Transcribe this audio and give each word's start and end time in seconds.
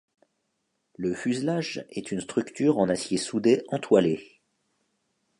Le 0.97 1.13
fuselage 1.13 1.85
est 1.91 2.11
une 2.11 2.21
structure 2.21 2.79
en 2.79 2.89
acier 2.89 3.17
soudé 3.19 3.61
entoilé. 3.67 4.41